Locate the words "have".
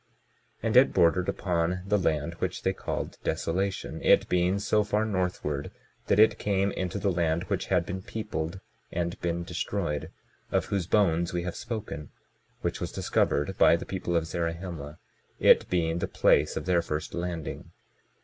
11.43-11.55